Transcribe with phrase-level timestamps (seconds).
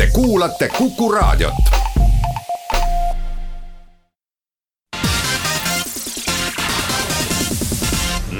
[0.00, 1.52] Te kuulate Kuku Raadiot.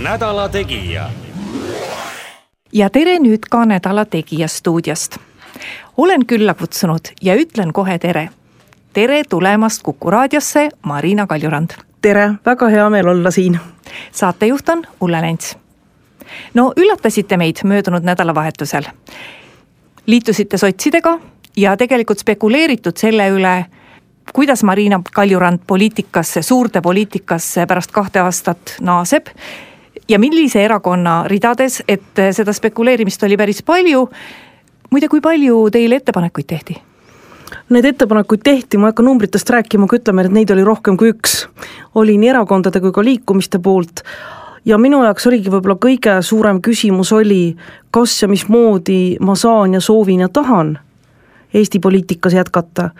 [0.03, 1.11] nädala Tegija.
[2.73, 5.19] ja tere nüüd ka Nädala Tegija stuudiost.
[5.97, 8.29] olen külla kutsunud ja ütlen kohe tere.
[8.93, 11.71] tere tulemast Kuku raadiosse, Marina Kaljurand.
[12.03, 13.61] tere, väga hea meel olla siin.
[14.13, 15.57] saatejuht on Ulle Lents.
[16.55, 18.85] no üllatasite meid möödunud nädalavahetusel.
[20.07, 21.19] liitusite sotsidega
[21.57, 23.55] ja tegelikult spekuleeritud selle üle
[24.33, 29.27] kuidas Marina Kaljurand poliitikasse, suurde poliitikasse pärast kahte aastat naaseb
[30.09, 34.09] ja millise erakonna ridades, et seda spekuleerimist oli päris palju.
[34.91, 36.77] muide, kui palju teile ettepanekuid tehti?
[37.71, 41.11] Need ettepanekuid tehti, ma ei hakka numbritest rääkima, aga ütleme, et neid oli rohkem kui
[41.11, 41.49] üks.
[41.95, 44.05] oli nii erakondade kui ka liikumiste poolt
[44.65, 47.57] ja minu jaoks oligi võib-olla kõige suurem küsimus oli,
[47.91, 50.79] kas ja mismoodi ma saan ja soovin ja tahan
[51.55, 52.91] Eesti poliitikas jätkata.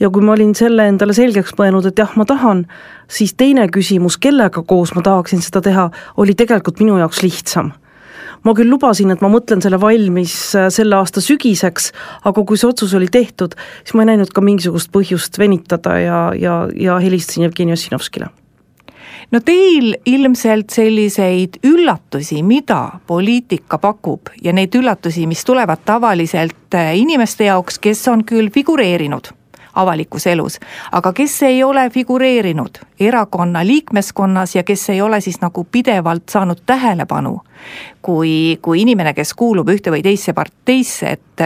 [0.00, 2.64] ja kui ma olin selle endale selgeks mõelnud, et jah, ma tahan,
[3.08, 7.72] siis teine küsimus, kellega koos ma tahaksin seda teha, oli tegelikult minu jaoks lihtsam
[8.46, 11.92] ma küll lubasin, et ma mõtlen selle valmis äh, selle aasta sügiseks,
[12.28, 16.20] aga kui see otsus oli tehtud, siis ma ei näinud ka mingisugust põhjust venitada ja,
[16.38, 18.30] ja, ja helistasin Jevgeni Ossinovskile
[19.30, 26.94] no teil ilmselt selliseid üllatusi, mida poliitika pakub ja neid üllatusi, mis tulevad tavaliselt äh,
[26.98, 29.32] inimeste jaoks, kes on küll figureerinud
[29.78, 30.58] avalikus elus,
[30.92, 36.64] aga kes ei ole figureerinud erakonna liikmeskonnas ja kes ei ole siis nagu pidevalt saanud
[36.66, 37.38] tähelepanu
[38.02, 41.44] kui, kui inimene, kes kuulub ühte või teisse parteisse, et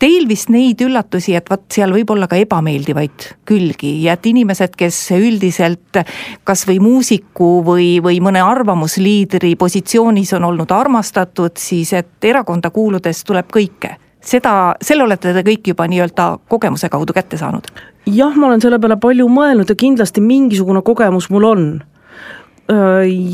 [0.00, 4.76] teil vist neid üllatusi, et vot seal võib olla ka ebameeldivaid külgi ja et inimesed,
[4.78, 6.00] kes üldiselt
[6.44, 13.24] kas või muusiku või, või mõne arvamusliidri positsioonis on olnud armastatud, siis et erakonda kuuludes
[13.24, 17.68] tuleb kõike seda, selle olete te kõik juba nii-öelda kogemuse kaudu kätte saanud?
[18.06, 21.68] jah, ma olen selle peale palju mõelnud ja kindlasti mingisugune kogemus mul on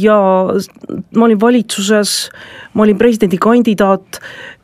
[0.00, 0.16] ja
[1.16, 2.30] ma olin valitsuses,
[2.74, 4.20] ma olin presidendikandidaat,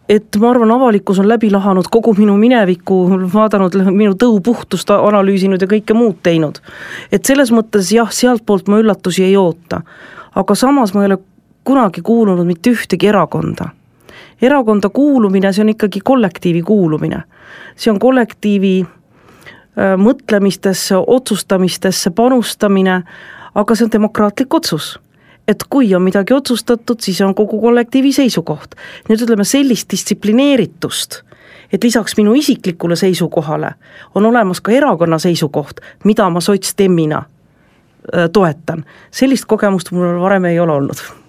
[0.09, 2.99] et ma arvan, avalikkus on läbi lahanud kogu minu minevikku,
[3.33, 6.61] vaadanud minu tõupuhtust, analüüsinud ja kõike muud teinud.
[7.13, 9.83] et selles mõttes jah, sealtpoolt ma üllatusi ei oota.
[10.35, 11.19] aga samas ma ei ole
[11.65, 13.71] kunagi kuulunud mitte ühtegi erakonda.
[14.43, 17.23] Erakonda kuulumine, see on ikkagi kollektiivi kuulumine.
[17.77, 18.87] see on kollektiivi
[19.79, 23.03] mõtlemistesse, otsustamistesse panustamine
[23.55, 24.97] aga see on demokraatlik otsus
[25.49, 28.75] et kui on midagi otsustatud, siis on kogu kollektiivi seisukoht.
[29.09, 31.23] nüüd ütleme sellist distsiplineeritust,
[31.73, 33.73] et lisaks minu isiklikule seisukohale
[34.15, 40.61] on olemas ka erakonna seisukoht, mida ma sotsdemmina äh, toetan, sellist kogemust mul varem ei
[40.61, 41.28] ole olnud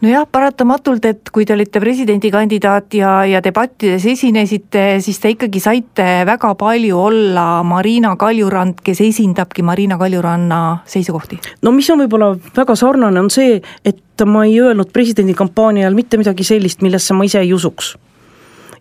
[0.00, 6.08] nojah, paratamatult, et kui te olite presidendikandidaat ja, ja debattides esinesite, siis te ikkagi saite
[6.28, 11.40] väga palju olla Marina Kaljurand, kes esindabki Marina Kaljuranna seisukohti.
[11.62, 16.20] no mis on võib-olla väga sarnane, on see, et ma ei öelnud presidendikampaania ajal mitte
[16.20, 17.94] midagi sellist, millesse ma ise ei usuks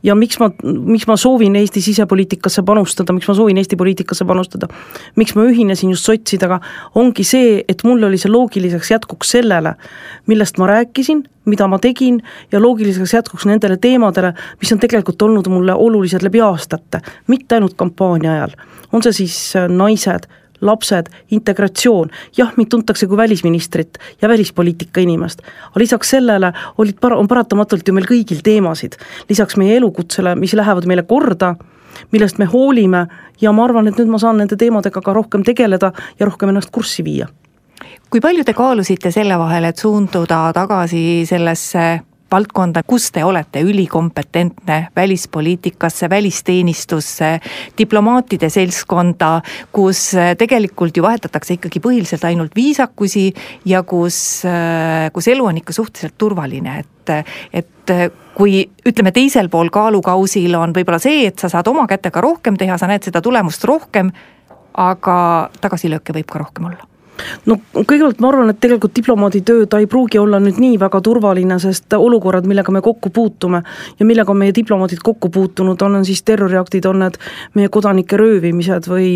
[0.03, 4.69] ja miks ma, miks ma soovin Eesti sisepoliitikasse panustada, miks ma soovin Eesti poliitikasse panustada,
[5.19, 6.59] miks ma ühinesin just sotsidega,
[6.99, 9.75] ongi see, et mul oli see loogiliseks jätkuks sellele,
[10.31, 12.21] millest ma rääkisin, mida ma tegin
[12.51, 17.75] ja loogiliseks jätkuks nendele teemadele, mis on tegelikult olnud mulle olulised läbi aastate, mitte ainult
[17.79, 18.59] kampaania ajal.
[18.93, 20.29] on see siis äh, naised,
[20.61, 27.17] lapsed, integratsioon, jah, mind tuntakse kui välisministrit ja välispoliitika inimest, aga lisaks sellele olid par-,
[27.17, 28.97] on paratamatult ju meil kõigil teemasid,
[29.29, 31.55] lisaks meie elukutsele, mis lähevad meile korda,
[32.11, 33.05] millest me hoolime
[33.41, 36.71] ja ma arvan, et nüüd ma saan nende teemadega ka rohkem tegeleda ja rohkem ennast
[36.71, 37.27] kurssi viia.
[38.09, 44.79] kui palju te kaalusite selle vahel, et suunduda tagasi sellesse valdkonda, kus te olete ülikompetentne
[44.95, 47.31] välispoliitikasse, välisteenistusse,
[47.77, 49.31] diplomaatide seltskonda,
[49.75, 53.29] kus äh, tegelikult ju vahetatakse ikkagi põhiliselt ainult viisakusi
[53.65, 57.15] ja kus, äh, kus elu on ikka suhteliselt turvaline, et,
[57.53, 57.95] et
[58.37, 62.77] kui ütleme, teisel pool kaalukausil on võib-olla see, et sa saad oma kätega rohkem teha,
[62.79, 64.13] sa näed seda tulemust rohkem,
[64.79, 65.17] aga
[65.59, 66.89] tagasilööke võib ka rohkem olla
[67.49, 71.01] no kõigepealt ma arvan, et tegelikult diplomaadi töö, ta ei pruugi olla nüüd nii väga
[71.05, 73.63] turvaline, sest olukorrad, millega me kokku puutume
[73.99, 77.19] ja millega meie diplomaadid kokku puutunud, on, on siis terroriaktid, on need
[77.57, 79.11] meie kodanike röövimised või,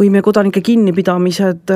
[0.00, 1.74] või meie kodanike kinnipidamised,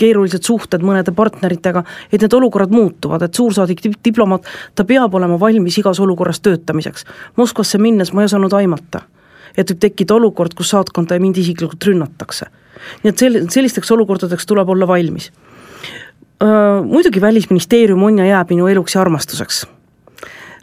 [0.00, 5.78] keerulised suhted mõnede partneritega, et need olukorrad muutuvad, et suursaadik, diplomaat, ta peab olema valmis
[5.78, 7.06] igas olukorras töötamiseks.
[7.38, 9.04] Moskvasse minnes ma ei osanud aimata,
[9.56, 12.50] et võib tekkida olukord, kus saatkonda ja mind isiklikult rünnatakse
[13.02, 15.30] nii et sel-, sellisteks olukordadeks tuleb olla valmis.
[16.84, 19.66] Muidugi Välisministeerium on ja jääb minu eluks ja armastuseks.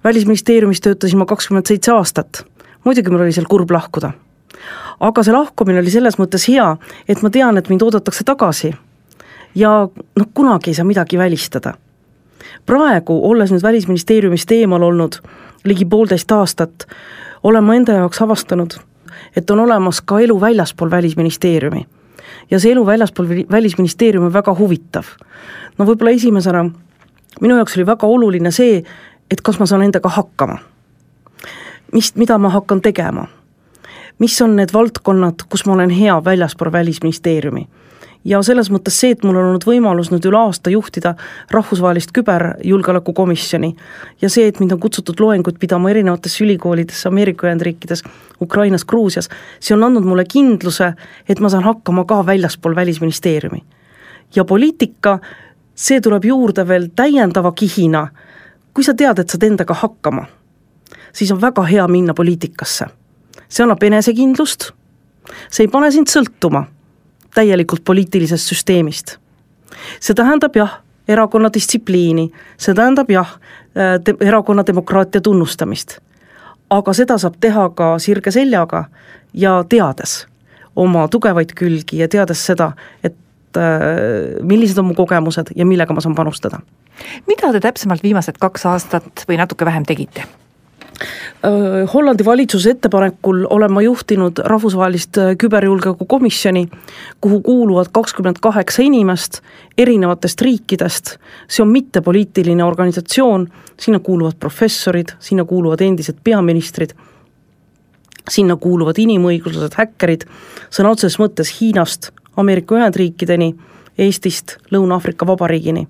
[0.04, 2.46] välisministeeriumis töötasin ma kakskümmend seitse aastat,
[2.84, 4.12] muidugi mul oli seal kurb lahkuda.
[5.00, 6.78] aga see lahkumine oli selles mõttes hea,
[7.08, 8.74] et ma tean, et mind oodatakse tagasi
[9.56, 11.74] ja noh, kunagi ei saa midagi välistada.
[12.66, 15.22] praegu, olles nüüd Välisministeeriumist eemal olnud
[15.64, 16.88] ligi poolteist aastat,
[17.44, 18.78] olen ma enda jaoks avastanud,
[19.36, 21.86] et on olemas ka elu väljaspool Välisministeeriumi
[22.52, 25.06] ja see elu väljaspool Välisministeeriumi on väga huvitav.
[25.78, 26.66] no võib-olla esimesena
[27.42, 28.84] minu jaoks oli väga oluline see,
[29.32, 30.58] et kas ma saan endaga hakkama.
[31.94, 33.28] mis, mida ma hakkan tegema.
[34.20, 37.68] mis on need valdkonnad, kus ma olen hea väljaspool Välisministeeriumi
[38.26, 41.16] ja selles mõttes see, et mul on olnud võimalus nüüd üle aasta juhtida
[41.52, 43.72] rahvusvahelist küberjulgeolekukomisjoni
[44.22, 48.04] ja see, et mind on kutsutud loenguid pidama erinevatesse ülikoolidesse Ameerika Ühendriikides,
[48.42, 49.30] Ukrainas, Gruusias,
[49.60, 50.94] see on andnud mulle kindluse,
[51.30, 53.64] et ma saan hakkama ka väljaspool Välisministeeriumi.
[54.36, 55.20] ja poliitika,
[55.76, 58.08] see tuleb juurde veel täiendava kihina,
[58.74, 60.26] kui sa tead, et saad endaga hakkama,
[61.14, 62.86] siis on väga hea minna poliitikasse.
[63.50, 64.72] see annab enesekindlust,
[65.50, 66.66] see ei pane sind sõltuma
[67.36, 69.18] täielikult poliitilisest süsteemist.
[70.00, 73.40] see tähendab jah, erakonna distsipliini, see tähendab jah,
[74.04, 76.00] te-, erakonna demokraatia tunnustamist.
[76.70, 78.86] aga seda saab teha ka sirge seljaga
[79.34, 80.28] ja teades
[80.76, 82.72] oma tugevaid külgi ja teades seda,
[83.04, 83.16] et
[84.48, 86.60] millised on mu kogemused ja millega ma saan panustada.
[87.28, 90.24] mida te täpsemalt viimased kaks aastat või natuke vähem tegite?
[91.94, 96.68] Hollandi valitsuse ettepanekul olen ma juhtinud rahvusvahelist küberjulgeoleku komisjoni,
[97.22, 99.40] kuhu kuuluvad kakskümmend kaheksa inimest
[99.78, 101.16] erinevatest riikidest,
[101.50, 103.48] see on mittepoliitiline organisatsioon,
[103.80, 106.94] sinna kuuluvad professorid, sinna kuuluvad endised peaministrid,
[108.30, 110.28] sinna kuuluvad inimõiguslased, häkkerid,
[110.70, 113.56] sõna otseses mõttes Hiinast Ameerika Ühendriikideni,
[113.98, 115.88] Eestist Lõuna-Aafrika Vabariigini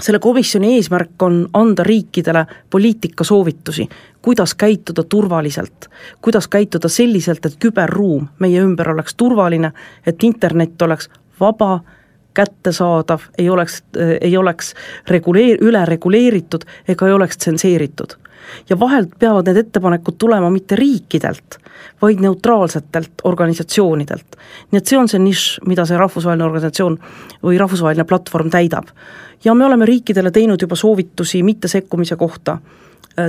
[0.00, 3.88] selle komisjoni eesmärk on anda riikidele poliitikasoovitusi,
[4.22, 5.88] kuidas käituda turvaliselt,
[6.22, 9.72] kuidas käituda selliselt, et küberruum meie ümber oleks turvaline,
[10.06, 11.10] et internet oleks
[11.40, 11.80] vaba,
[12.38, 13.82] kättesaadav, ei oleks,
[14.20, 14.72] ei oleks
[15.10, 18.16] reguleer-, üle reguleeritud ega ei oleks tsenseeritud.
[18.70, 21.58] ja vahelt peavad need ettepanekud tulema mitte riikidelt,
[22.02, 24.36] vaid neutraalsetelt organisatsioonidelt.
[24.70, 26.98] nii et see on see nišš, mida see rahvusvaheline organisatsioon
[27.42, 28.94] või rahvusvaheline platvorm täidab
[29.44, 32.78] ja me oleme riikidele teinud juba soovitusi mittesekkumise kohta äh,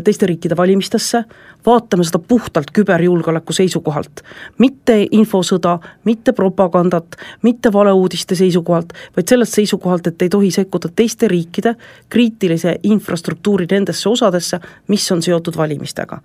[0.04, 1.24] teiste riikide valimistesse,
[1.66, 4.22] vaatame seda puhtalt küberjulgeoleku seisukohalt.
[4.58, 11.28] mitte infosõda, mitte propagandat, mitte valeuudiste seisukohalt, vaid sellest seisukohalt, et ei tohi sekkuda teiste
[11.28, 11.76] riikide
[12.10, 16.22] kriitilise infrastruktuuri nendesse osadesse, mis on seotud valimistega.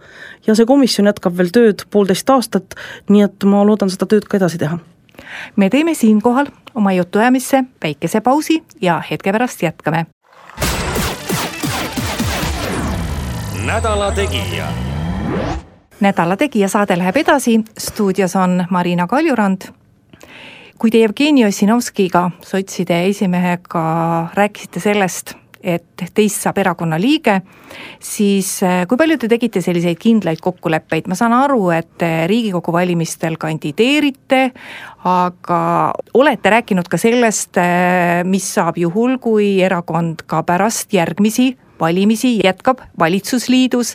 [0.47, 2.75] ja see komisjon jätkab veel tööd poolteist aastat,
[3.09, 4.79] nii et ma loodan seda tööd ka edasi teha
[5.57, 10.07] me teeme siinkohal oma jutuajamisse väikese pausi ja hetke pärast jätkame.
[13.67, 14.67] Nädala Tegija.
[16.01, 19.63] nädala Tegija saade läheb edasi, stuudios on Marina Kaljurand.
[20.79, 23.85] kui te Jevgeni Ossinovskiga, sotside esimehega
[24.35, 27.39] rääkisite sellest, et teist saab erakonna liige,
[28.01, 33.39] siis äh, kui palju te tegite selliseid kindlaid kokkuleppeid, ma saan aru, et Riigikogu valimistel
[33.41, 34.51] kandideerite,
[35.09, 35.61] aga
[36.15, 42.79] olete rääkinud ka sellest, äh, mis saab juhul, kui erakond ka pärast järgmisi valimisi jätkab
[42.99, 43.95] valitsusliidus,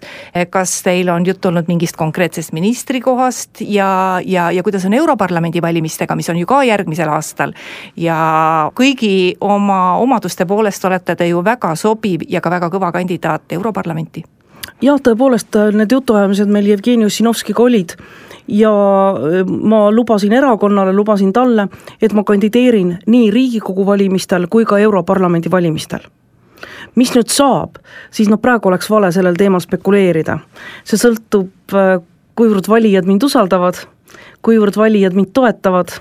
[0.49, 6.15] kas teil on juttu olnud mingist konkreetsest ministrikohast ja, ja, ja kuidas on Europarlamendi valimistega,
[6.15, 7.53] mis on ju ka järgmisel aastal.
[7.95, 8.17] ja
[8.75, 14.23] kõigi oma omaduste poolest olete te ju väga sobiv ja ka väga kõva kandidaat Europarlamenti.
[14.81, 17.95] Jah, tõepoolest need jutuajamised meil Jevgeni Ossinovskiga olid
[18.47, 18.71] ja
[19.45, 21.67] ma lubasin erakonnale, lubasin talle,
[22.01, 26.07] et ma kandideerin nii Riigikogu valimistel kui ka Europarlamendi valimistel
[26.95, 27.79] mis nüüd saab,
[28.11, 30.39] siis noh, praegu oleks vale sellel teemal spekuleerida.
[30.83, 31.97] see sõltub, äh,
[32.39, 33.81] kuivõrd valijad mind usaldavad,
[34.45, 35.99] kuivõrd valijad mind toetavad,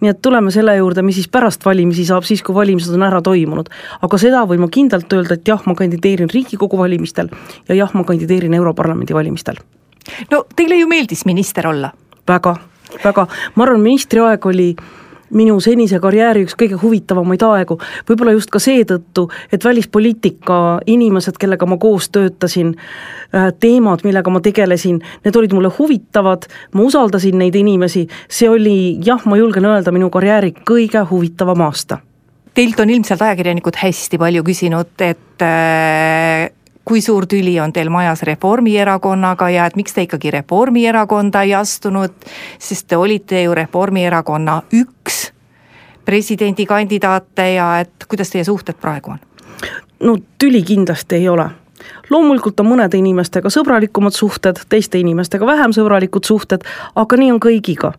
[0.00, 3.20] nii et tuleme selle juurde, mis siis pärast valimisi saab, siis kui valimised on ära
[3.24, 3.70] toimunud.
[4.02, 7.30] aga seda võin ma kindlalt öelda, et jah, ma kandideerin Riigikogu valimistel
[7.68, 9.56] ja jah, ma kandideerin Europarlamendi valimistel.
[10.30, 11.92] no teile ju meeldis minister olla?
[12.28, 12.56] väga,
[13.04, 14.74] väga, ma arvan, ministriaeg oli
[15.30, 17.78] minu senise karjääri üks kõige huvitavamaid aegu,
[18.08, 22.74] võib-olla just ka seetõttu, et välispoliitika inimesed, kellega ma koos töötasin,
[23.34, 28.98] äh, teemad, millega ma tegelesin, need olid mulle huvitavad, ma usaldasin neid inimesi, see oli
[29.04, 32.00] jah, ma julgen öelda, minu karjääri kõige huvitavam aasta.
[32.54, 36.52] Teilt on ilmselt ajakirjanikud hästi palju küsinud, et äh
[36.84, 42.12] kui suur tüli on teil majas Reformierakonnaga ja et miks te ikkagi Reformierakonda ei astunud,
[42.58, 45.32] sest te olite ju Reformierakonna üks
[46.04, 49.20] presidendikandidaate ja et kuidas teie suhted praegu on?
[50.00, 51.48] no tüli kindlasti ei ole
[52.10, 56.64] loomulikult on mõnede inimestega sõbralikumad suhted, teiste inimestega vähem sõbralikud suhted,
[57.00, 57.92] aga nii on kõigiga.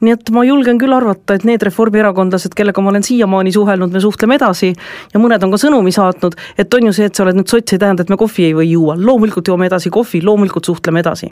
[0.00, 4.00] nii et ma julgen küll arvata, et need reformierakondlased, kellega ma olen siiamaani suhelnud, me
[4.00, 4.72] suhtleme edasi
[5.14, 7.72] ja mõned on ka sõnumi saatnud, et on ju see, et sa oled nüüd sots,
[7.72, 11.28] ei tähenda, et me kohvi ei või juua, loomulikult joome edasi kohvi, loomulikult suhtleme edasi.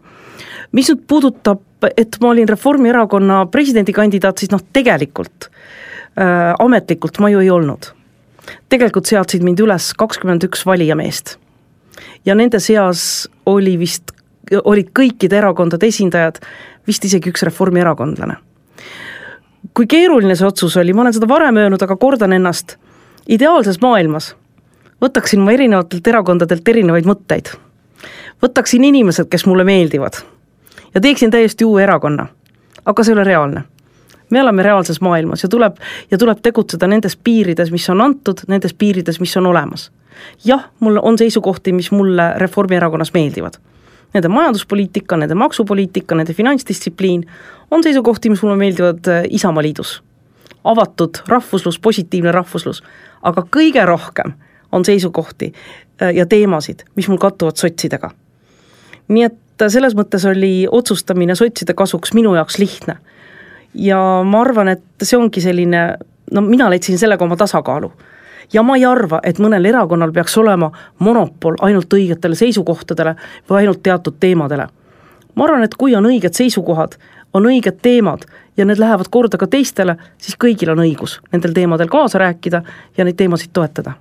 [0.72, 1.60] mis nüüd puudutab,
[1.96, 7.94] et ma olin Reformierakonna presidendikandidaat, siis noh, tegelikult äh, ametlikult ma ju ei olnud
[8.68, 11.36] tegelikult seadsid mind üles kakskümmend üks valijameest
[12.26, 14.12] ja nende seas oli vist,
[14.64, 16.40] olid kõikide erakondade esindajad,
[16.86, 18.36] vist isegi üks reformierakondlane.
[19.74, 22.76] kui keeruline see otsus oli, ma olen seda varem öelnud, aga kordan ennast,
[23.28, 24.34] ideaalses maailmas
[25.02, 27.54] võtaksin ma erinevatelt erakondadelt erinevaid mõtteid.
[28.42, 30.22] võtaksin inimesed, kes mulle meeldivad
[30.94, 32.26] ja teeksin täiesti uue erakonna,
[32.84, 33.64] aga see ei ole reaalne
[34.30, 35.76] me elame reaalses maailmas ja tuleb,
[36.10, 39.90] ja tuleb tegutseda nendes piirides, mis on antud, nendes piirides, mis on olemas
[40.44, 43.54] jah, mul on seisukohti, mis mulle Reformierakonnas meeldivad.
[44.14, 47.24] Nende majanduspoliitika, nende maksupoliitika, nende finantsdistsipliin
[47.70, 50.02] on seisukohti, mis mulle meeldivad äh, Isamaaliidus.
[50.64, 52.82] avatud rahvuslus, positiivne rahvuslus,
[53.22, 54.32] aga kõige rohkem
[54.72, 55.52] on seisukohti
[56.02, 58.10] äh, ja teemasid, mis mul kattuvad sotsidega.
[59.08, 62.96] nii et äh, selles mõttes oli otsustamine sotside kasuks minu jaoks lihtne.
[63.74, 65.82] Ja ma arvan, et see ongi selline,
[66.32, 67.92] no mina leidsin sellega oma tasakaalu
[68.52, 70.70] ja ma ei arva, et mõnel erakonnal peaks olema
[71.04, 73.14] monopol ainult õigetele seisukohtadele
[73.50, 74.68] või ainult teatud teemadele.
[75.34, 76.96] ma arvan, et kui on õiged seisukohad,
[77.34, 78.24] on õiged teemad
[78.56, 82.62] ja need lähevad korda ka teistele, siis kõigil on õigus nendel teemadel kaasa rääkida
[82.96, 83.94] ja neid teemasid toetada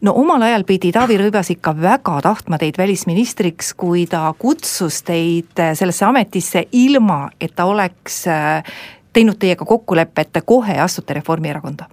[0.00, 5.64] no omal ajal pidi Taavi Rõivas ikka väga tahtma teid välisministriks, kui ta kutsus teid
[5.74, 8.74] sellesse ametisse ilma, et ta oleks äh,
[9.12, 11.88] teinud teiega kokkuleppe, et te kohe astute Reformierakonda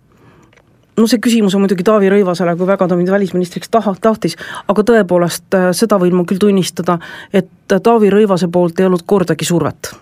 [1.00, 4.36] no see küsimus on muidugi Taavi Rõivasele, kui väga ta mind välisministriks taha, tahtis,
[4.68, 7.00] aga tõepoolest äh, seda võin ma küll tunnistada,
[7.34, 9.94] et Taavi Rõivase poolt ei olnud kordagi survet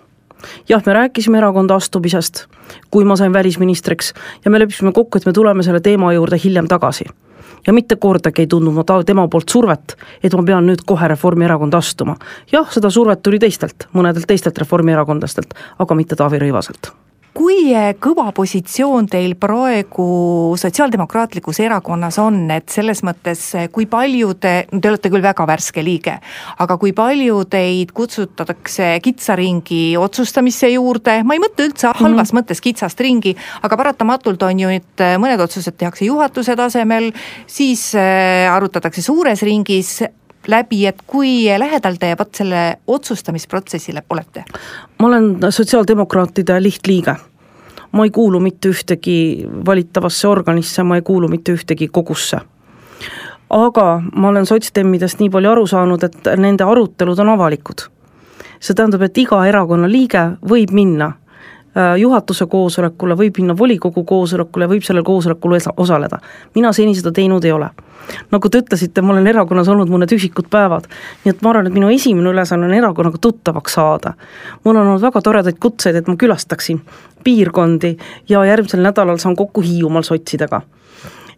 [0.68, 2.44] jah, me rääkisime erakonda astumisest,
[2.90, 4.12] kui ma sain välisministriks
[4.44, 7.04] ja me leppisime kokku, et me tuleme selle teema juurde hiljem tagasi.
[7.66, 11.08] Ja mitte kordagi ei tundnud ma ta-, tema poolt survet, et ma pean nüüd kohe
[11.14, 12.16] Reformierakonda astuma.
[12.52, 16.92] jah, seda survet tuli teistelt, mõnedelt teistelt reformierakondlastelt, aga mitte Taavi Rõivaselt
[17.38, 17.70] kui
[18.02, 20.06] kõva positsioon teil praegu
[20.58, 23.42] Sotsiaaldemokraatlikus Erakonnas on, et selles mõttes,
[23.74, 26.16] kui palju te, no te olete küll väga värske liige,
[26.58, 32.18] aga kui palju teid kutsutatakse kitsa ringi otsustamise juurde, ma ei mõtle üldse halvas mm
[32.18, 32.40] -hmm.
[32.40, 37.12] mõttes kitsast ringi, aga paratamatult on ju nüüd mõned otsused tehakse juhatuse tasemel,
[37.46, 37.94] siis
[38.50, 40.02] arutatakse suures ringis,
[40.48, 44.44] läbi, et kui lähedal te vot selle otsustamisprotsessile olete?
[44.98, 47.16] ma olen sotsiaaldemokraatide lihtliige
[47.92, 52.40] ma ei kuulu mitte ühtegi valitavasse organisse, ma ei kuulu mitte ühtegi kogusse.
[53.50, 57.88] aga ma olen sotsdemmidest nii palju aru saanud, et nende arutelud on avalikud.
[58.60, 61.12] see tähendab, et iga erakonna liige võib minna
[61.96, 66.18] juhatuse koosolekule, võib minna volikogu koosolekule, võib sellel koosolekul osaleda.
[66.54, 67.70] mina seni seda teinud ei ole.
[68.30, 70.88] nagu te ütlesite, ma olen erakonnas olnud mõned üksikud päevad,
[71.24, 74.14] nii et ma arvan, et minu esimene ülesanne on erakonnaga tuttavaks saada.
[74.64, 76.80] mul on olnud väga toredaid kutseid, et ma külastaksin
[77.24, 77.96] piirkondi
[78.28, 80.62] ja järgmisel nädalal saan kokku Hiiumaal sotsidega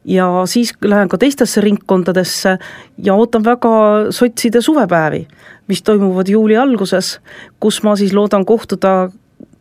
[0.04, 2.58] ja siis lähen ka teistesse ringkondadesse
[3.04, 3.70] ja ootan väga
[4.10, 5.26] sotside suvepäevi,
[5.68, 7.20] mis toimuvad juuli alguses,
[7.60, 9.10] kus ma siis loodan kohtuda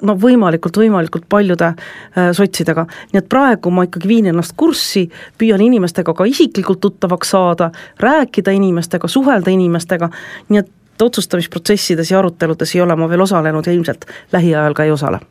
[0.02, 2.86] no võimalikult, võimalikult paljude äh, sotsidega.
[3.14, 8.54] nii et praegu ma ikkagi viin ennast kurssi, püüan inimestega ka isiklikult tuttavaks saada, rääkida
[8.56, 10.10] inimestega, suhelda inimestega,
[10.50, 14.92] nii et otsustamisprotsessides ja aruteludes ei ole ma veel osalenud ja ilmselt lähiajal ka ei
[14.92, 15.22] osale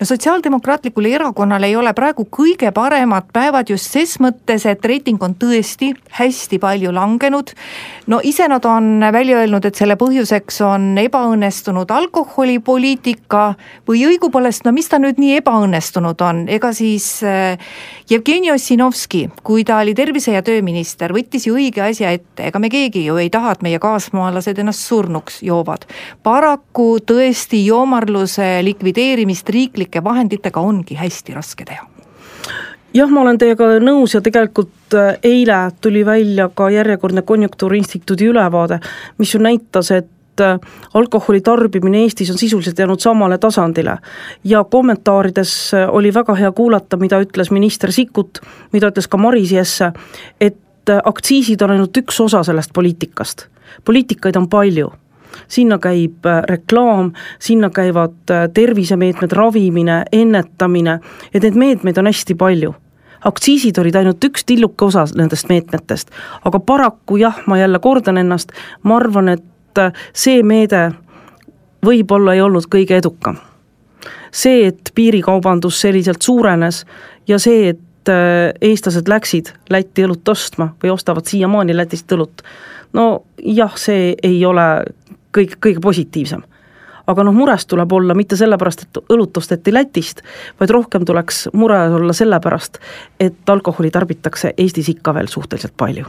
[0.00, 5.34] no Sotsiaaldemokraatlikul Erakonnal ei ole praegu kõige paremad päevad just ses mõttes, et reiting on
[5.34, 7.52] tõesti hästi palju langenud.
[8.06, 13.44] no ise nad on välja öelnud, et selle põhjuseks on ebaõnnestunud alkoholipoliitika
[13.88, 17.58] või õigupoolest, no mis ta nüüd nii ebaõnnestunud on, ega siis äh,
[18.10, 22.68] Jevgeni Ossinovski, kui ta oli tervise- ja tööminister, võttis ju õige asja ette, ega me
[22.68, 25.86] keegi ju ei taha, et meie kaasmaalased ennast surnuks joovad.
[26.22, 31.94] paraku tõesti joomarluse likvideerimist riiklike vahenditega ongi hästi raske teha
[32.94, 38.80] jah, ma olen teiega nõus ja tegelikult äh, eile tuli välja ka järjekordne Konjunktuuriinstituudi ülevaade,
[39.18, 40.58] mis ju näitas, et äh,
[40.94, 43.98] alkoholi tarbimine Eestis on sisuliselt jäänud samale tasandile.
[44.44, 48.40] ja kommentaarides äh, oli väga hea kuulata, mida ütles minister Sikkut,
[48.72, 49.92] mida ütles ka Maris Jesse,
[50.40, 50.60] et
[51.04, 53.46] aktsiisid on ainult üks osa sellest poliitikast.
[53.84, 54.92] poliitikaid on palju
[55.48, 60.98] sinna käib reklaam, sinna käivad tervisemeetmed, ravimine, ennetamine,
[61.34, 62.74] et neid meetmeid on hästi palju.
[63.24, 66.10] Aktsiisid olid ainult üks tilluke osa nendest meetmetest,
[66.44, 70.90] aga paraku jah, ma jälle kordan ennast, ma arvan, et äh, see meede
[71.84, 73.40] võib-olla ei olnud kõige edukam.
[74.34, 76.84] see, et piirikaubandus selliselt suurenes
[77.28, 82.42] ja see, et äh, eestlased läksid Lätti õlut ostma või ostavad siiamaani Lätist õlut,
[82.92, 84.84] no jah, see ei ole
[85.34, 86.44] kõik, kõige positiivsem
[87.06, 90.22] aga noh, mures tuleb olla mitte sellepärast, et õlut osteti Lätist,
[90.60, 92.78] vaid rohkem tuleks mure olla sellepärast,
[93.20, 96.06] et alkoholi tarbitakse Eestis ikka veel suhteliselt palju.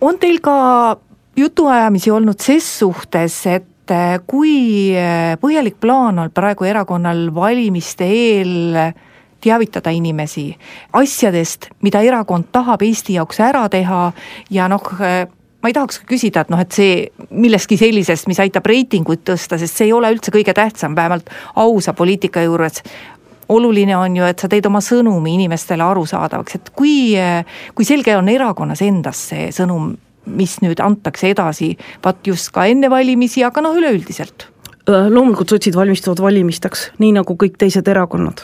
[0.00, 0.96] on teil ka
[1.36, 3.92] jutuajamisi olnud ses suhtes, et
[4.26, 4.92] kui
[5.40, 8.92] põhjalik plaan on praegu erakonnal valimiste eel
[9.40, 10.50] teavitada inimesi
[10.92, 14.12] asjadest, mida erakond tahab Eesti jaoks ära teha
[14.50, 14.82] ja noh,
[15.62, 19.80] ma ei tahaks küsida, et noh, et see millestki sellisest, mis aitab reitinguid tõsta, sest
[19.80, 22.82] see ei ole üldse kõige tähtsam, vähemalt ausa poliitika juures.
[23.48, 27.16] Oluline on ju, et sa teed oma sõnumi inimestele arusaadavaks, et kui,
[27.74, 29.94] kui selge on erakonnas endas see sõnum,
[30.28, 31.72] mis nüüd antakse edasi,
[32.04, 34.50] vaat just ka enne valimisi, aga noh, üleüldiselt
[34.88, 38.40] loomulikult sotsid valmistuvad valimisteks, nii nagu kõik teised erakonnad.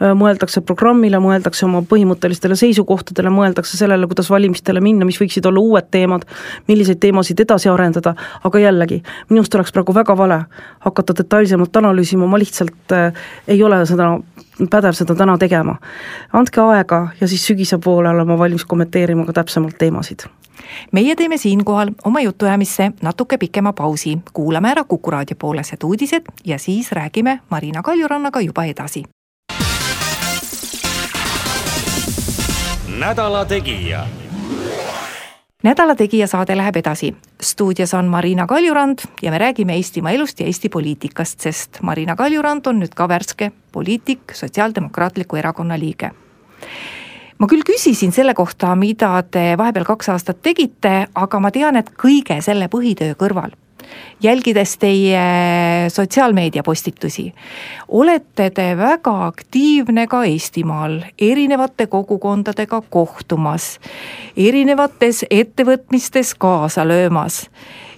[0.00, 5.60] Äh, mõeldakse programmile, mõeldakse oma põhimõttelistele seisukohtadele, mõeldakse sellele, kuidas valimistele minna, mis võiksid olla
[5.60, 6.24] uued teemad,
[6.68, 8.14] milliseid teemasid edasi arendada,
[8.44, 10.40] aga jällegi, minust oleks praegu väga vale
[10.86, 14.14] hakata detailsemalt analüüsima, ma lihtsalt äh, ei ole seda
[14.70, 15.76] pädev seda täna tegema.
[16.32, 20.28] andke aega ja siis sügise poole olen ma valmis kommenteerima ka täpsemalt teemasid
[20.92, 26.58] meie teeme siinkohal oma jutuajamisse natuke pikema pausi, kuulame ära Kuku raadio poolesed uudised ja
[26.58, 29.04] siis räägime Marina Kaljurannaga juba edasi.
[32.98, 34.06] nädala Tegija
[35.62, 37.14] nädala Tegija saade läheb edasi.
[37.42, 42.66] stuudios on Marina Kaljurand ja me räägime Eestimaa elust ja Eesti poliitikast, sest Marina Kaljurand
[42.66, 46.10] on nüüd ka värske poliitik, Sotsiaaldemokraatliku Erakonna liige
[47.38, 51.90] ma küll küsisin selle kohta, mida te vahepeal kaks aastat tegite, aga ma tean, et
[51.98, 53.54] kõige selle põhitöö kõrval
[54.22, 55.20] jälgides teie
[55.88, 57.34] sotsiaalmeedia postitusi,
[57.88, 63.78] olete te väga aktiivne ka Eestimaal, erinevate kogukondadega kohtumas,
[64.36, 67.50] erinevates ettevõtmistes kaasa löömas.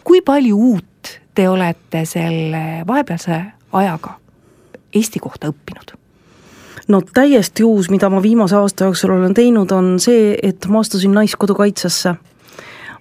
[0.05, 4.19] kui palju uut te olete selle vahepealse ajaga
[4.95, 6.06] Eesti kohta õppinud?
[6.89, 11.15] No täiesti uus, mida ma viimase aasta jooksul olen teinud, on see, et ma astusin
[11.15, 12.15] Naiskodukaitsesse.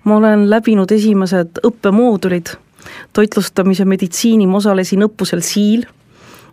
[0.04, 2.52] ma olen läbinud esimesed õppemoodulid,
[3.14, 5.86] toitlustamise meditsiini, ma osalesin õppusel Siil,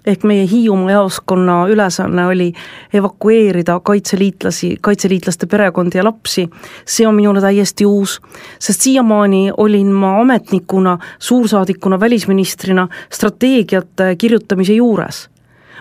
[0.08, 2.52] ehk meie Hiiumaa jaoskonna ülesanne oli
[2.94, 6.48] evakueerida kaitseliitlasi, kaitseliitlaste perekondi ja lapsi.
[6.86, 8.20] see on minule täiesti uus,
[8.58, 15.30] sest siiamaani olin ma ametnikuna, suursaadikuna, välisministrina strateegiate kirjutamise juures.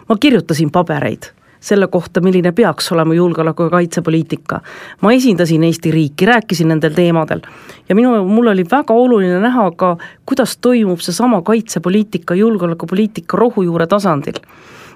[0.09, 4.61] ma kirjutasin pabereid selle kohta, milline peaks olema julgeoleku- ja kaitsepoliitika.
[5.01, 7.41] ma esindasin Eesti riiki, rääkisin nendel teemadel
[7.89, 14.39] ja minu, mul oli väga oluline näha ka, kuidas toimub seesama kaitsepoliitika, julgeolekupoliitika rohujuure tasandil.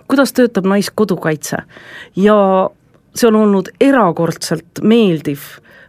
[0.08, 1.58] kuidas töötab Naiskodukaitse
[2.16, 2.70] ja
[3.16, 5.40] see on olnud erakordselt meeldiv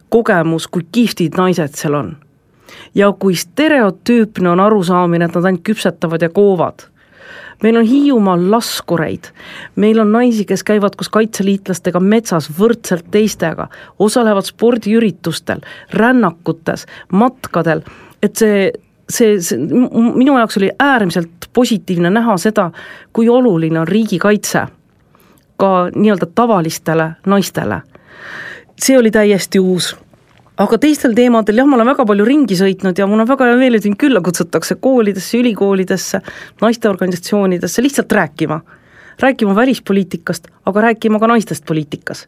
[0.08, 2.16] kogemus, kui kihvtid naised seal on.
[2.94, 6.88] ja kui stereotüüpne on arusaamine, et nad ainult küpsetavad ja koovad
[7.62, 9.30] meil on Hiiumaal laskureid,
[9.76, 17.84] meil on naisi, kes käivad koos kaitseliitlastega metsas võrdselt teistega, osalevad spordiüritustel, rännakutes, matkadel,
[18.22, 18.72] et see
[19.10, 22.70] see, see minu jaoks oli äärmiselt positiivne näha seda,
[23.12, 24.66] kui oluline on riigikaitse
[25.56, 27.80] ka nii-öelda tavalistele naistele.
[28.80, 29.96] see oli täiesti uus
[30.62, 33.60] aga teistel teemadel jah, ma olen väga palju ringi sõitnud ja mul on väga hea
[33.60, 36.22] meel, et mind külla kutsutakse koolidesse, ülikoolidesse,
[36.64, 38.60] naisteorganisatsioonidesse lihtsalt rääkima.
[39.20, 42.26] rääkima välispoliitikast, aga rääkima ka naistest poliitikas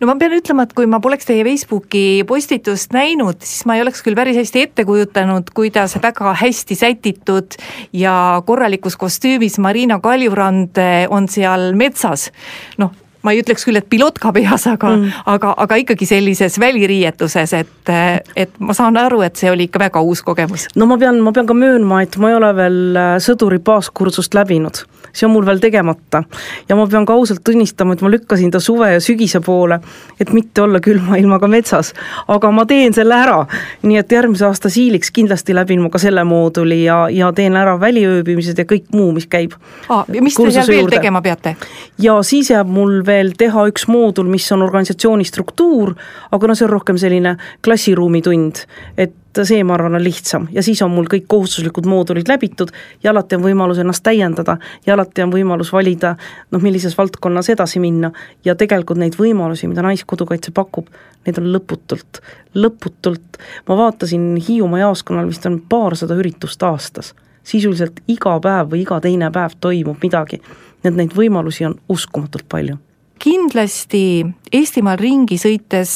[0.00, 3.84] no ma pean ütlema, et kui ma poleks teie Facebooki postitust näinud, siis ma ei
[3.84, 7.58] oleks küll päris hästi ette kujutanud, kuidas väga hästi sätitud
[7.92, 8.14] ja
[8.46, 12.30] korralikus kostüümis Marina Kaljurand on seal metsas.
[12.78, 17.54] noh, ma ei ütleks küll, et pilotka peas, aga mm., aga, aga ikkagi sellises väliriietuses,
[17.58, 17.92] et,
[18.36, 20.68] et ma saan aru, et see oli ikka väga uus kogemus.
[20.78, 24.36] no ma pean, ma pean ka möönma, et ma ei ole veel äh, sõduri baaskursust
[24.38, 26.22] läbinud, see on mul veel tegemata.
[26.68, 29.80] ja ma pean ka ausalt tunnistama, et ma lükkasin ta suve ja sügise poole,
[30.20, 31.92] et mitte olla külma ilmaga metsas.
[32.28, 33.38] aga ma teen selle ära,
[33.82, 37.78] nii et järgmise aasta siiliks kindlasti läbin ma ka selle mooduli ja, ja teen ära
[37.80, 39.54] väliööbimised ja kõik muu, mis käib
[39.88, 40.04] ah,.
[40.08, 40.96] mis te seal veel juurde.
[40.96, 41.56] tegema peate?
[41.98, 45.94] ja siis jääb mul veel teha üks moodul, mis on organisatsiooni struktuur,
[46.32, 48.64] aga no see on rohkem selline klassiruumitund,
[48.96, 50.48] et see, ma arvan, on lihtsam.
[50.52, 52.72] Ja siis on mul kõik kohustuslikud moodulid läbitud
[53.04, 56.14] ja alati on võimalus ennast täiendada ja alati on võimalus valida
[56.50, 58.12] noh, millises valdkonnas edasi minna.
[58.44, 60.88] Ja tegelikult neid võimalusi, mida Naiskodukaitse pakub,
[61.26, 62.22] neid on lõputult,
[62.58, 67.14] lõputult, ma vaatasin Hiiumaa jaoskonnal vist on paarsada üritust aastas,
[67.46, 70.40] sisuliselt iga päev või iga teine päev toimub midagi,
[70.82, 72.78] nii et neid võimalusi on uskumatult palju.
[73.18, 74.22] Kindlasti
[74.54, 75.94] Eestimaal ringi sõites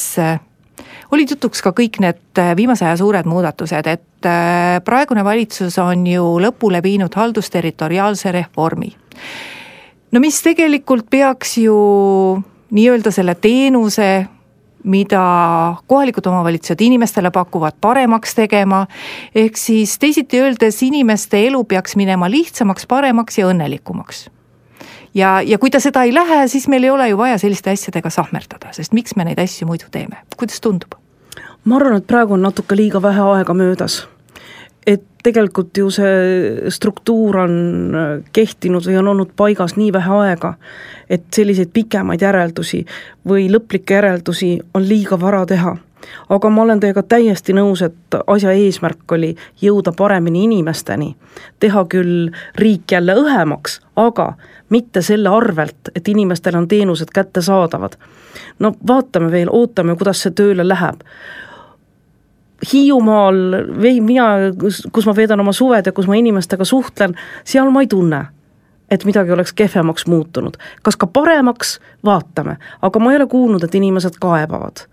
[1.13, 6.05] olid jutuks ka kõik need äh, viimase aja suured muudatused, et äh, praegune valitsus on
[6.07, 8.93] ju lõpule viinud haldusterritoriaalse reformi.
[10.11, 11.77] no mis tegelikult peaks ju
[12.73, 14.25] nii-öelda selle teenuse
[14.83, 15.23] mida
[15.87, 18.83] kohalikud omavalitsused inimestele pakuvad, paremaks tegema,
[19.35, 24.25] ehk siis teisiti öeldes, inimeste elu peaks minema lihtsamaks, paremaks ja õnnelikumaks
[25.13, 28.09] ja, ja kui ta seda ei lähe, siis meil ei ole ju vaja selliste asjadega
[28.13, 30.99] sahmerdada, sest miks me neid asju muidu teeme, kuidas tundub?
[31.63, 34.07] Ma arvan, et praegu on natuke liiga vähe aega möödas.
[34.87, 37.53] et tegelikult ju see struktuur on
[38.35, 40.53] kehtinud või on olnud paigas nii vähe aega,
[41.09, 42.85] et selliseid pikemaid järeldusi
[43.27, 45.77] või lõplikke järeldusi on liiga vara teha
[46.29, 51.13] aga ma olen teiega täiesti nõus, et asja eesmärk oli jõuda paremini inimesteni,
[51.59, 54.33] teha küll riik jälle õhemaks, aga
[54.73, 57.95] mitte selle arvelt, et inimestele on teenused kättesaadavad.
[58.59, 61.03] no vaatame veel, ootame, kuidas see tööle läheb
[62.71, 63.39] Hiiumaal
[63.81, 64.27] või mina,
[64.91, 68.25] kus ma veedan oma suved ja kus ma inimestega suhtlen, seal ma ei tunne,
[68.91, 70.57] et midagi oleks kehvemaks muutunud.
[70.83, 74.85] kas ka paremaks, vaatame, aga ma ei ole kuulnud, et inimesed kaebavad.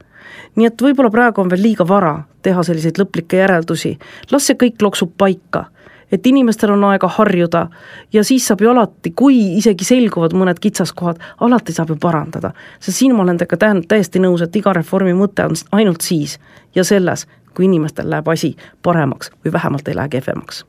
[0.57, 3.99] nii et võib-olla praegu on veel liiga vara teha selliseid lõplikke järeldusi,
[4.31, 5.67] las see kõik loksub paika
[6.13, 7.67] et inimestel on aega harjuda
[8.13, 12.53] ja siis saab ju alati, kui isegi selguvad mõned kitsaskohad, alati saab ju parandada.
[12.81, 13.57] sest siin ma olen teiega
[13.89, 16.39] täiesti nõus, et iga reformi mõte on ainult siis
[16.75, 17.27] ja selles,
[17.57, 20.65] kui inimestel läheb asi paremaks või vähemalt ei lähe kehvemaks.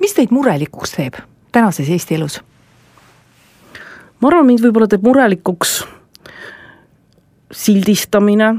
[0.00, 1.14] mis teid murelikuks teeb
[1.52, 2.40] tänases Eesti elus?
[4.20, 5.84] ma arvan, mind võib-olla teeb murelikuks
[7.54, 8.54] sildistamine,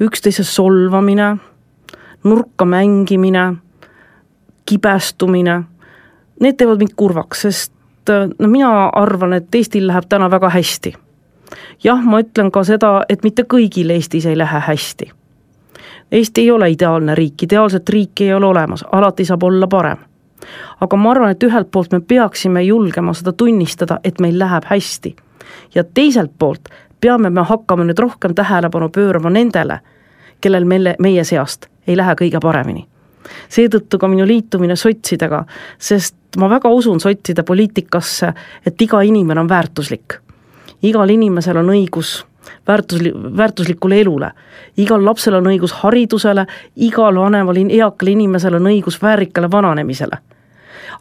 [0.00, 1.36] üksteise solvamine,
[2.24, 3.54] nurka mängimine,
[4.66, 5.62] kibestumine,
[6.40, 7.72] need teevad mind kurvaks, sest
[8.38, 10.94] no mina arvan, et Eestil läheb täna väga hästi.
[11.84, 15.10] jah, ma ütlen ka seda, et mitte kõigil Eestis ei lähe hästi
[16.14, 19.98] Eesti ei ole ideaalne riik, ideaalset riiki ei ole olemas, alati saab olla parem.
[20.80, 25.16] aga ma arvan, et ühelt poolt me peaksime julgema seda tunnistada, et meil läheb hästi.
[25.74, 26.68] ja teiselt poolt
[27.00, 29.80] peame me hakkama nüüd rohkem tähelepanu pöörama nendele,
[30.40, 32.86] kellel meile, meie seast ei lähe kõige paremini.
[33.48, 35.44] seetõttu ka minu liitumine sotsidega,
[35.78, 38.32] sest ma väga usun sotside poliitikasse,
[38.66, 40.20] et iga inimene on väärtuslik.
[40.82, 42.24] igal inimesel on õigus
[42.68, 44.30] väärtusli-, väärtuslikule elule.
[44.76, 50.18] igal lapsel on õigus haridusele, igal vanemal, eakal inimesel on õigus väärikale vananemisele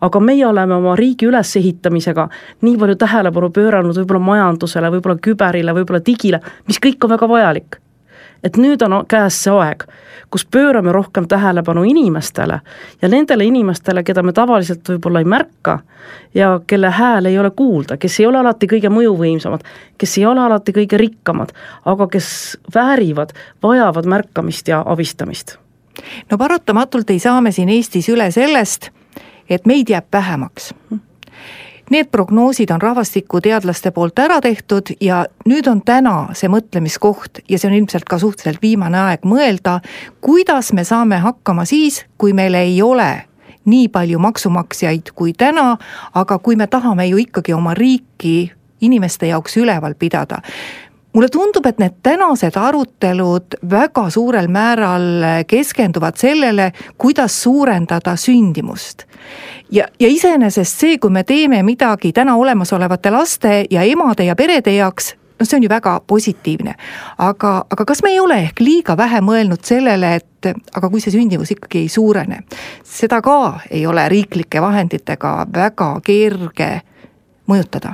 [0.01, 2.27] aga meie oleme oma riigi ülesehitamisega
[2.61, 7.82] nii palju tähelepanu pööranud võib-olla majandusele, võib-olla küberile, võib-olla digile, mis kõik on väga vajalik
[8.43, 9.85] et nüüd on käes see aeg,
[10.33, 12.59] kus pöörame rohkem tähelepanu inimestele
[13.01, 15.79] ja nendele inimestele, keda me tavaliselt võib-olla ei märka
[16.33, 19.63] ja kelle hääl ei ole kuulda, kes ei ole alati kõige mõjuvõimsamad,
[19.97, 21.53] kes ei ole alati kõige rikkamad,
[21.85, 22.27] aga kes
[22.75, 25.57] väärivad, vajavad märkamist ja abistamist.
[26.31, 28.89] no paratamatult ei saa me siin Eestis üle sellest,
[29.49, 30.73] et meid jääb vähemaks
[31.93, 37.69] Need prognoosid on rahvastikuteadlaste poolt ära tehtud ja nüüd on täna see mõtlemiskoht ja see
[37.69, 39.75] on ilmselt ka suhteliselt viimane aeg mõelda,
[40.25, 43.11] kuidas me saame hakkama siis, kui meil ei ole
[43.69, 45.75] nii palju maksumaksjaid kui täna,
[46.17, 48.49] aga kui me tahame ju ikkagi oma riiki
[48.81, 50.41] inimeste jaoks üleval pidada
[51.13, 59.03] mulle tundub, et need tänased arutelud väga suurel määral keskenduvad sellele, kuidas suurendada sündimust.
[59.71, 64.75] ja, ja iseenesest see, kui me teeme midagi täna olemasolevate laste ja emade ja perede
[64.75, 66.75] jaoks, noh, see on ju väga positiivne.
[67.17, 71.13] aga, aga kas me ei ole ehk liiga vähe mõelnud sellele, et aga kui see
[71.13, 72.43] sündimus ikkagi ei suurene,
[72.83, 76.81] seda ka ei ole riiklike vahenditega väga kerge
[77.47, 77.93] mõjutada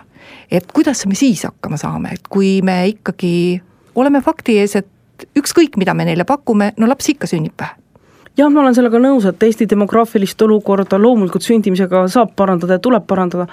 [0.51, 3.61] et kuidas me siis hakkama saame, et kui me ikkagi
[3.95, 7.75] oleme fakti ees, et ükskõik, mida me neile pakume, no laps ikka sünnib vähe
[8.39, 13.05] jah, ma olen sellega nõus, et Eesti demograafilist olukorda loomulikult sündimisega saab parandada ja tuleb
[13.07, 13.49] parandada,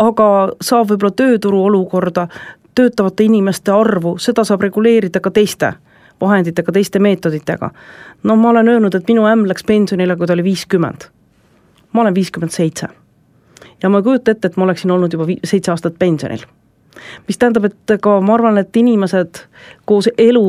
[0.00, 0.26] aga
[0.64, 2.26] saab võib-olla tööturu olukorda,
[2.74, 5.74] töötavate inimeste arvu, seda saab reguleerida ka teiste
[6.20, 7.70] vahenditega, teiste meetoditega.
[8.22, 11.08] no ma olen öelnud, et minu ämm läks pensionile, kui ta oli viiskümmend.
[11.92, 12.88] ma olen viiskümmend seitse.
[13.82, 16.44] Ja ma ei kujuta ette, et ma oleksin olnud juba vi-, seitse aastat pensionil
[17.28, 19.42] mis tähendab, et ka ma arvan, et inimesed
[19.88, 20.44] koos elu,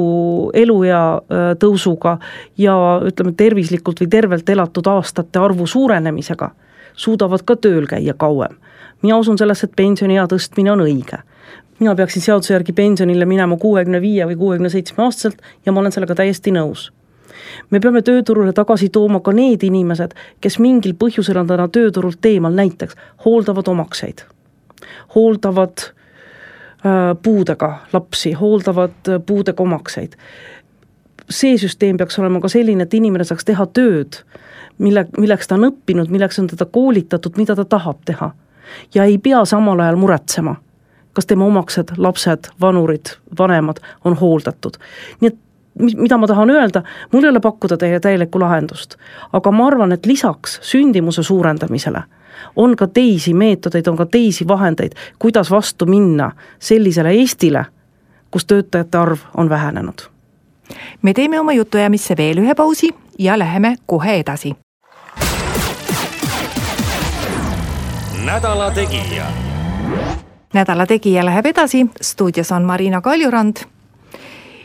[0.58, 2.18] eluea äh, tõusuga
[2.60, 2.76] ja
[3.08, 6.52] ütleme, tervislikult või tervelt elatud aastate arvu suurenemisega
[6.96, 8.58] suudavad ka tööl käia kauem.
[9.02, 11.22] mina usun sellesse, et pensioniea tõstmine on õige.
[11.80, 15.92] mina peaksin seaduse järgi pensionile minema kuuekümne viie või kuuekümne seitsme aastaselt ja ma olen
[15.92, 16.92] sellega täiesti nõus
[17.70, 22.54] me peame tööturule tagasi tooma ka need inimesed, kes mingil põhjusel on täna tööturult eemal,
[22.54, 24.26] näiteks hooldavad omakseid,
[25.16, 25.92] hooldavad
[26.86, 30.14] Äh, puudega lapsi, hooldavad äh, puudega omakseid.
[31.30, 34.18] see süsteem peaks olema ka selline, et inimene saaks teha tööd,
[34.82, 38.32] mille, milleks ta on õppinud, milleks on teda koolitatud, mida ta tahab teha.
[38.96, 40.56] ja ei pea samal ajal muretsema,
[41.14, 44.82] kas tema omaksed, lapsed, vanurid, vanemad on hooldatud.
[45.22, 45.38] nii et
[45.80, 48.96] mida ma tahan öelda, mul ei ole pakkuda teie täielikku lahendust,
[49.34, 52.04] aga ma arvan, et lisaks sündimuse suurendamisele
[52.56, 57.66] on ka teisi meetodeid, on ka teisi vahendeid, kuidas vastu minna sellisele Eestile,
[58.32, 60.02] kus töötajate arv on vähenenud.
[61.02, 64.56] me teeme oma jutuajamisse veel ühe pausi ja läheme kohe edasi.
[68.26, 69.26] nädala Tegija.
[70.54, 73.56] nädala Tegija läheb edasi, stuudios on Marina Kaljurand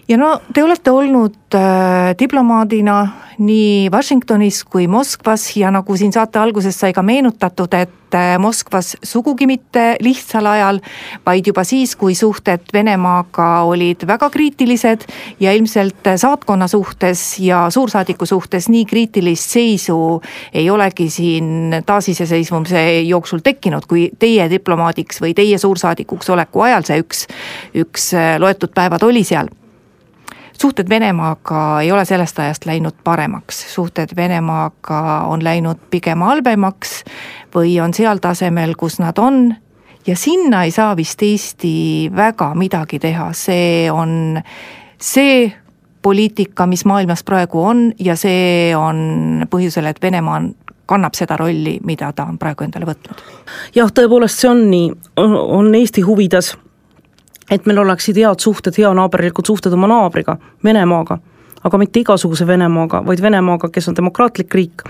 [0.09, 2.97] ja no te olete olnud äh, diplomaadina
[3.39, 8.95] nii Washingtonis kui Moskvas ja nagu siin saate alguses sai ka meenutatud, et äh, Moskvas
[9.03, 10.79] sugugi mitte lihtsal ajal,
[11.27, 15.09] vaid juba siis, kui suhted Venemaaga olid väga kriitilised
[15.41, 19.99] ja ilmselt saatkonna suhtes ja suursaadiku suhtes nii kriitilist seisu
[20.55, 27.05] ei olegi siin taasiseseisvumise jooksul tekkinud, kui teie diplomaadiks või teie suursaadikuks oleku ajal see
[27.05, 27.29] üks,
[27.75, 29.51] üks äh, loetud päevad oli seal
[30.63, 37.03] suhted Venemaaga ei ole sellest ajast läinud paremaks, suhted Venemaaga on läinud pigem halvemaks
[37.55, 39.55] või on seal tasemel, kus nad on.
[40.07, 44.39] Ja sinna ei saa vist Eesti väga midagi teha, see on
[45.03, 45.53] see
[46.03, 50.53] poliitika, mis maailmas praegu on ja see on põhjusel, et Venemaa on
[50.87, 53.25] kannab seda rolli, mida ta on praegu endale võtnud.
[53.75, 54.93] jah, tõepoolest see on nii,
[55.59, 56.55] on Eesti huvides
[57.51, 61.19] et meil oleksid head suhted, heanaaberlikud suhted oma naabriga, Venemaaga,
[61.65, 64.83] aga mitte igasuguse Venemaaga, vaid Venemaaga, kes on demokraatlik riik,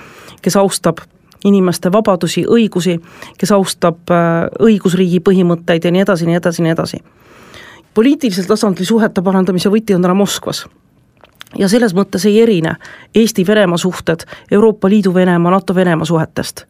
[0.43, 1.05] kes austab
[1.45, 2.97] inimeste vabadusi, õigusi,
[3.39, 7.03] kes austab äh, õigusriigi põhimõtteid ja nii edasi, nii edasi, nii edasi.
[7.95, 10.67] poliitilisel tasandil suhete parandamise võti on täna Moskvas
[11.59, 12.77] ja selles mõttes ei erine
[13.15, 16.65] Eesti-Venemaa suhted Euroopa Liidu Venemaa, NATO Venemaa suhetest.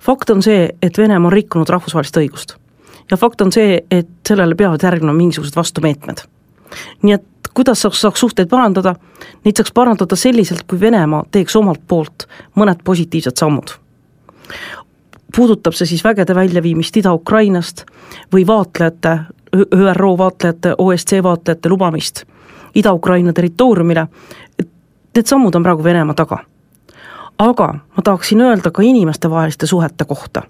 [0.00, 2.63] fakt on see, et Venemaa on rikkunud rahvusvahelist õigust
[3.10, 6.24] ja fakt on see, et sellele peavad järgnema mingisugused vastumeetmed.
[7.02, 8.94] nii et kuidas saaks, saaks suhteid parandada,
[9.44, 13.70] neid saaks parandada selliselt, kui Venemaa teeks omalt poolt mõned positiivsed sammud.
[15.36, 17.84] puudutab see siis vägede väljaviimist Ida-Ukrainast
[18.32, 19.18] või vaatlejate,
[19.56, 22.24] ÜRO vaatlejate, OSCE vaatlejate lubamist
[22.74, 24.06] Ida-Ukraina territooriumile,
[24.58, 24.68] et
[25.16, 26.38] need sammud on praegu Venemaa taga.
[27.38, 30.42] aga ma tahaksin öelda ka inimestevaheliste suhete kohta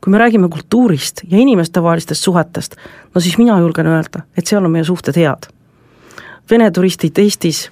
[0.00, 2.76] kui me räägime kultuurist ja inimestevahelistest suhetest,
[3.14, 5.50] no siis mina julgen öelda, et seal on meie suhted head.
[6.50, 7.68] Vene turistid Eestis,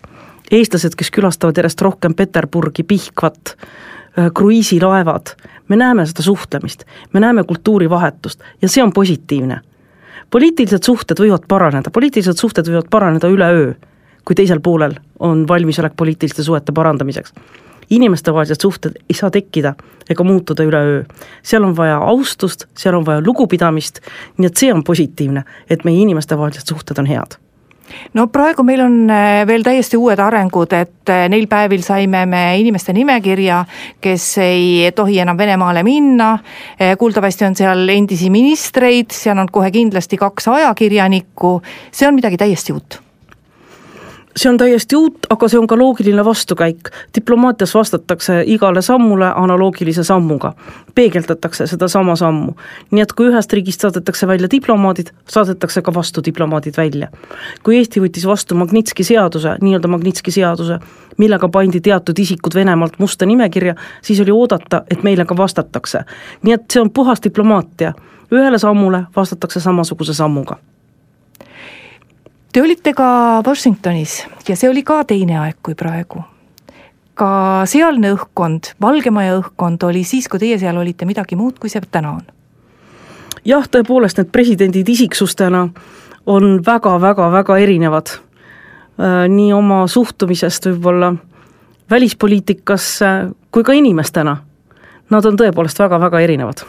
[0.51, 5.35] eestlased, kes külastavad järjest rohkem Peterburgi, Pihkvat, äh, kruiisilaevad,
[5.69, 9.61] me näeme seda suhtlemist, me näeme kultuurivahetust ja see on positiivne.
[10.31, 13.73] poliitilised suhted võivad paraneda, poliitilised suhted võivad paraneda üleöö,
[14.25, 17.33] kui teisel poolel on valmisolek poliitiliste suhete parandamiseks
[17.91, 19.75] inimestevahelised suhted ei saa tekkida
[20.11, 21.03] ega muutuda üleöö.
[21.43, 24.01] seal on vaja austust, seal on vaja lugupidamist,
[24.39, 27.39] nii et see on positiivne, et meie inimestevahelised suhted on head
[28.15, 32.43] no praegu meil on äh, veel täiesti uued arengud, et äh, neil päevil saime me
[32.61, 33.63] inimeste nimekirja,
[34.01, 36.35] kes ei tohi enam Venemaale minna.
[36.77, 41.59] Äh, kuuldavasti on seal endisi ministreid, seal on kohe kindlasti kaks ajakirjanikku,
[41.93, 43.03] see on midagi täiesti uut
[44.37, 46.91] see on täiesti uut, aga see on ka loogiline vastukäik.
[47.15, 50.53] diplomaatias vastatakse igale sammule analoogilise sammuga,
[50.95, 52.53] peegeldatakse sedasama sammu.
[52.91, 57.09] nii et kui ühest riigist saadetakse välja diplomaadid, saadetakse ka vastu diplomaadid välja.
[57.63, 60.79] kui Eesti võttis vastu Magnitski seaduse, nii-öelda Magnitski seaduse,
[61.19, 66.05] millega pandi teatud isikud Venemaalt musta nimekirja, siis oli oodata, et meile ka vastatakse.
[66.43, 67.93] nii et see on puhas diplomaatia,
[68.33, 70.59] ühele sammule vastatakse samasuguse sammuga
[72.53, 76.23] Te olite ka Washingtonis ja see oli ka teine aeg kui praegu.
[77.19, 81.69] ka sealne õhkkond, Valge Maja õhkkond oli siis, kui teie seal olite, midagi muud, kui
[81.69, 82.25] see täna on?
[83.45, 85.69] jah, tõepoolest need presidendid isiksustena
[86.27, 88.17] on väga-väga-väga erinevad.
[89.29, 91.13] nii oma suhtumisest võib-olla
[91.91, 93.07] välispoliitikasse
[93.51, 94.37] kui ka inimestena.
[95.11, 96.65] Nad on tõepoolest väga-väga erinevad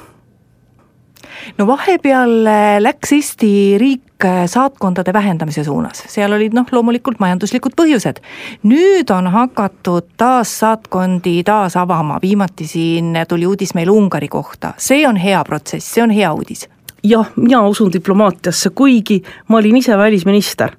[1.58, 7.76] no vahepeal äh, läks Eesti riik äh, saatkondade vähendamise suunas, seal olid noh, loomulikult majanduslikud
[7.80, 8.22] põhjused.
[8.64, 15.08] nüüd on hakatud taas saatkondi taas avama, viimati siin tuli uudis meil Ungari kohta, see
[15.08, 16.68] on hea protsess, see on hea uudis.
[17.04, 20.76] jah, mina usun diplomaatiasse, kuigi ma olin ise välisminister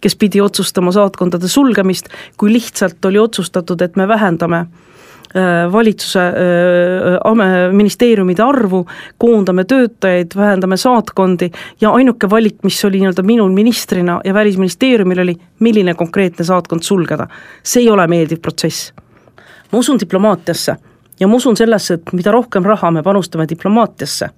[0.00, 4.80] kes pidi otsustama saatkondade sulgemist, kui lihtsalt oli otsustatud, et me vähendame Äh,
[5.72, 8.84] valitsuse äh, ministeeriumide arvu,
[9.18, 15.36] koondame töötajaid, vähendame saatkondi ja ainuke valik, mis oli nii-öelda minul ministrina ja Välisministeeriumil oli,
[15.60, 17.26] milline konkreetne saatkond sulgeda.
[17.62, 18.92] see ei ole meeldiv protsess.
[19.72, 20.76] ma usun diplomaatiasse
[21.20, 24.30] ja ma usun sellesse, et mida rohkem raha me panustame diplomaatiasse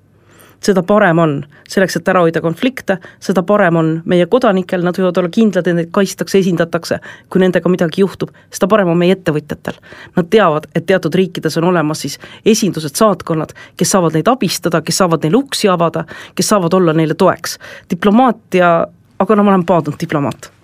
[0.64, 1.45] seda parem on.
[1.69, 5.75] selleks, et ära hoida konflikte, seda parem on meie kodanikel, nad võivad olla kindlad, et
[5.75, 9.81] neid kaitstakse, esindatakse, kui nendega midagi juhtub, seda parem on meie ettevõtjatel.
[10.16, 15.03] Nad teavad, et teatud riikides on olemas siis esindused, saatkonnad, kes saavad neid abistada, kes
[15.03, 17.59] saavad neile uksi avada, kes saavad olla neile toeks.
[17.90, 18.87] diplomaatia,
[19.19, 20.56] aga no ma olen paadunud diplomaat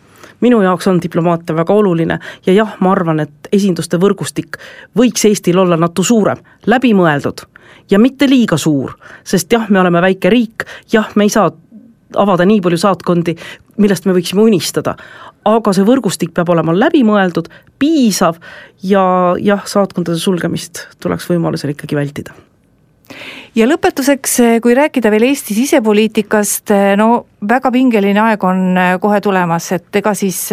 [0.42, 4.58] minu jaoks on diplomaatia väga oluline ja jah, ma arvan, et esinduste võrgustik
[4.98, 7.46] võiks Eestil olla natuke suurem, läbimõeldud
[7.90, 11.50] ja mitte liiga suur, sest jah, me oleme väike riik, jah, me ei saa
[12.16, 13.36] avada nii palju saatkondi,
[13.80, 14.96] millest me võiksime unistada,
[15.48, 17.48] aga see võrgustik peab olema läbimõeldud,
[17.80, 18.38] piisav
[18.86, 19.04] ja
[19.40, 22.51] jah, saatkondade sulgemist tuleks võimalusel ikkagi vältida
[23.58, 27.08] ja lõpetuseks, kui rääkida veel Eesti sisepoliitikast, no
[27.48, 30.44] väga pingeline aeg on kohe tulemas, et ega siis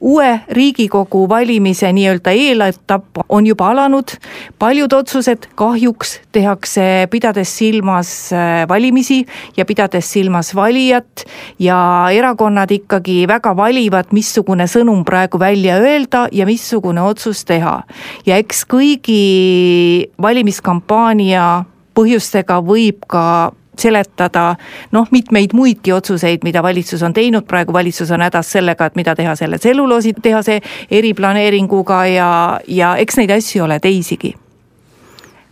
[0.00, 4.14] uue Riigikogu valimise nii-öelda eeletapp on juba alanud,
[4.58, 9.24] paljud otsused kahjuks tehakse pidades silmas äh, valimisi
[9.56, 11.24] ja pidades silmas valijat
[11.58, 11.78] ja
[12.12, 17.82] erakonnad ikkagi väga valivad, missugune sõnum praegu välja öelda ja missugune otsus teha.
[18.26, 21.64] ja eks kõigi valimiskampaania
[21.98, 24.56] põhjustega võib ka seletada
[24.92, 29.14] noh, mitmeid muidki otsuseid, mida valitsus on teinud, praegu valitsus on hädas sellega, et mida
[29.18, 30.60] teha selle tselluloositehase
[30.90, 32.30] eriplaneeringuga ja,
[32.66, 34.34] ja eks neid asju ole teisigi.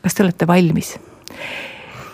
[0.03, 0.97] kas te olete valmis?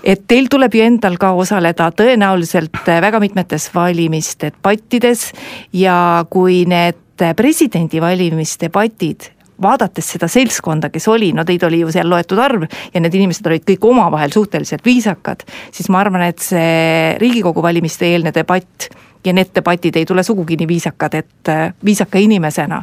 [0.04, 5.28] et teil tuleb ju endal ka osaleda tõenäoliselt väga mitmetes valimisdebattides
[5.72, 6.98] ja kui need
[7.36, 9.30] presidendivalimisdebatid
[9.62, 13.46] vaadates seda seltskonda, kes oli, no teid oli ju seal loetud arv ja need inimesed
[13.50, 18.90] olid kõik omavahel suhteliselt viisakad, siis ma arvan, et see Riigikogu valimiste eelne debatt
[19.24, 22.82] ja need debatid ei tule sugugi nii viisakad, et äh, viisaka inimesena,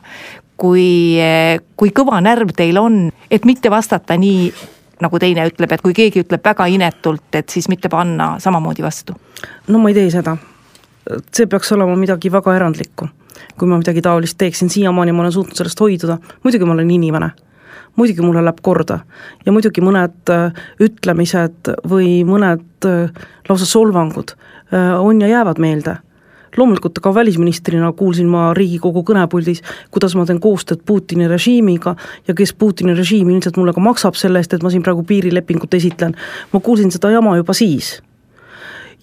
[0.59, 4.49] kui, äh, kui kõva närv teil on, et mitte vastata nii,
[5.03, 9.15] nagu teine ütleb, et kui keegi ütleb väga inetult, et siis mitte panna samamoodi vastu.
[9.67, 10.37] no ma ei tee seda.
[11.33, 13.07] see peaks olema midagi väga erandlikku
[13.57, 17.31] kui ma midagi taolist teeksin, siiamaani ma olen suutnud sellest hoiduda, muidugi ma olen inimene
[17.99, 18.99] muidugi mulle läheb korda
[19.45, 25.97] ja muidugi mõned äh, ütlemised või mõned äh, lausa solvangud äh, on ja jäävad meelde.
[26.57, 31.95] loomulikult ka välisministrina kuulsin ma Riigikogu kõnepuldis, kuidas ma teen koostööd Putini režiimiga
[32.27, 35.73] ja kes Putini režiim ilmselt mulle ka maksab selle eest, et ma siin praegu piirilepingut
[35.73, 36.15] esitlen.
[36.53, 37.99] ma kuulsin seda jama juba siis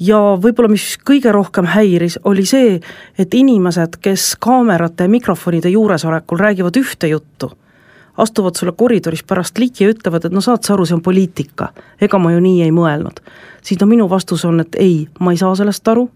[0.01, 2.81] ja võib-olla mis kõige rohkem häiris, oli see,
[3.19, 7.51] et inimesed, kes kaamerate ja mikrofonide juuresolekul räägivad ühte juttu,
[8.17, 11.73] astuvad sulle koridoris pärast ligi ja ütlevad, et no saad sa aru, see on poliitika,
[12.01, 13.21] ega ma ju nii ei mõelnud.
[13.63, 16.11] siis no minu vastus on, et ei, ma ei saa sellest aru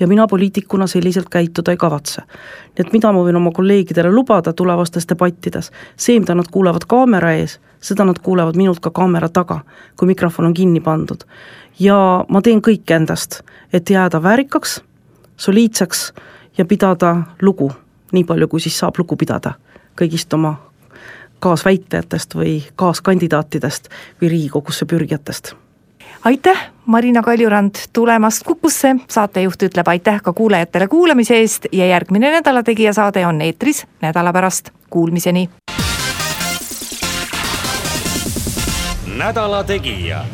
[0.00, 2.22] ja mina poliitikuna selliselt käituda ei kavatse.
[2.22, 7.32] nii et mida ma võin oma kolleegidele lubada tulevastes debattides, see, mida nad kuulevad kaamera
[7.32, 9.60] ees, seda nad kuulevad minult ka kaamera taga,
[9.96, 11.24] kui mikrofon on kinni pandud
[11.78, 13.40] ja ma teen kõik endast,
[13.72, 14.80] et jääda väärikaks,
[15.36, 16.12] soliidseks
[16.58, 17.72] ja pidada lugu,
[18.12, 19.54] nii palju, kui siis saab lugu pidada
[19.96, 20.56] kõigist oma
[21.40, 23.88] kaasväitlejatest või kaaskandidaatidest
[24.20, 25.54] või Riigikogusse pürgijatest.
[26.24, 32.62] Aitäh, Marina Kaljurand tulemast Kukusse, saatejuht ütleb aitäh ka kuulajatele kuulamise eest ja järgmine Nädala
[32.62, 35.48] Tegija saade on eetris nädala pärast, kuulmiseni.
[39.16, 40.24] nädala Tegija